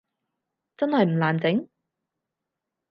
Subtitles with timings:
[0.77, 1.67] 真係唔難整？